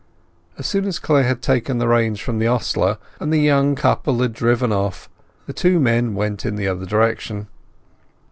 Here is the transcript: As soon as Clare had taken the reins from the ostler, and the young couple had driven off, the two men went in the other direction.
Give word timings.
As 0.57 0.65
soon 0.65 0.85
as 0.87 0.97
Clare 0.97 1.25
had 1.25 1.43
taken 1.43 1.77
the 1.77 1.87
reins 1.87 2.19
from 2.19 2.39
the 2.39 2.47
ostler, 2.47 2.97
and 3.19 3.31
the 3.31 3.37
young 3.37 3.75
couple 3.75 4.19
had 4.23 4.33
driven 4.33 4.71
off, 4.71 5.07
the 5.45 5.53
two 5.53 5.79
men 5.79 6.15
went 6.15 6.43
in 6.43 6.55
the 6.55 6.67
other 6.67 6.87
direction. 6.87 7.45